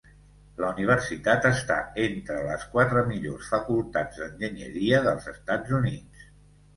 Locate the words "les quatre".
2.47-3.03